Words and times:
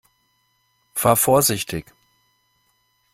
Fahr 0.95 1.15
vorsichtig! 1.15 1.85